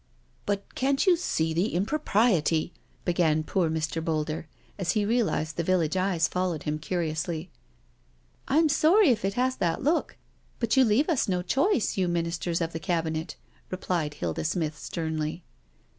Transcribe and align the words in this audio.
"But 0.47 0.73
can't 0.73 1.05
you 1.05 1.15
see 1.15 1.53
the 1.53 1.75
impropriety...?" 1.75 2.73
began 3.05 3.43
poor 3.43 3.69
Mr. 3.69 4.03
Boulder, 4.03 4.47
as 4.79 4.93
he 4.93 5.05
realised 5.05 5.57
the 5.57 5.63
village 5.63 5.95
eyes 5.95 6.27
following 6.27 6.61
him 6.61 6.79
curiously. 6.79 7.51
"I'm 8.47 8.67
sorry 8.67 9.09
if 9.11 9.23
it 9.23 9.35
has 9.35 9.57
that 9.57 9.83
look, 9.83 10.17
but 10.57 10.75
you 10.75 10.83
leave 10.83 11.07
us 11.07 11.29
no 11.29 11.43
choice, 11.43 11.97
you 11.97 12.07
Ministers 12.07 12.61
of 12.61 12.73
the 12.73 12.79
Cabinet," 12.79 13.35
replied 13.69 14.15
Hilda 14.15 14.43
Smith 14.43 14.75
sternly. 14.75 15.43